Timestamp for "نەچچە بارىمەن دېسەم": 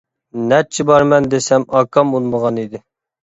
0.51-1.67